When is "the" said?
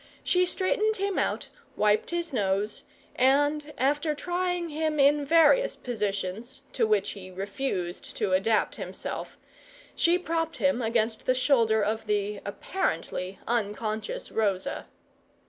11.27-11.35, 12.07-12.41